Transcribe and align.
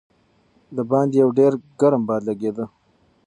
د 0.75 0.77
باندې 0.91 1.15
یو 1.23 1.29
ډېر 1.39 1.53
ګرم 1.79 2.01
باد 2.09 2.21
لګېده. 2.29 2.65